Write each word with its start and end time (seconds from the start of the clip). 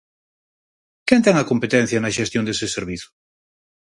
¿Quen 1.07 1.19
ten 1.25 1.35
a 1.37 1.47
competencia 1.51 2.01
na 2.01 2.15
xestión 2.17 2.43
dese 2.45 2.67
servizo? 2.75 3.09